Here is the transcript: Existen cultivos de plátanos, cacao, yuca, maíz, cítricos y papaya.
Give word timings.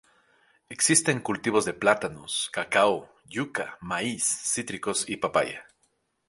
Existen 0.67 1.19
cultivos 1.19 1.63
de 1.63 1.75
plátanos, 1.75 2.49
cacao, 2.51 3.13
yuca, 3.25 3.77
maíz, 3.81 4.23
cítricos 4.23 5.07
y 5.07 5.17
papaya. 5.17 5.67